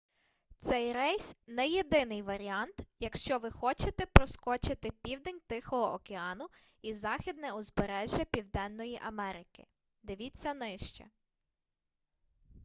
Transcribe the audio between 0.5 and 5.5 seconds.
цей рейс- не єдиний варіант якщо ви хочете проскочити південь